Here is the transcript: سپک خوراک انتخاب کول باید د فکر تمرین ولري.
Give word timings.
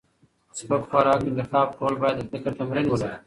سپک 0.57 0.81
خوراک 0.89 1.21
انتخاب 1.29 1.67
کول 1.79 1.93
باید 2.01 2.17
د 2.19 2.23
فکر 2.31 2.51
تمرین 2.59 2.85
ولري. 2.89 3.17